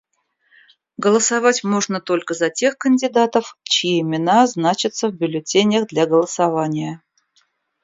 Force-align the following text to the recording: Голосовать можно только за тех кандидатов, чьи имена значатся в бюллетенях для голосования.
Голосовать 0.97 1.63
можно 1.63 2.01
только 2.01 2.33
за 2.33 2.49
тех 2.49 2.75
кандидатов, 2.75 3.55
чьи 3.61 4.01
имена 4.01 4.47
значатся 4.47 5.09
в 5.09 5.13
бюллетенях 5.13 5.85
для 5.89 6.07
голосования. 6.07 7.03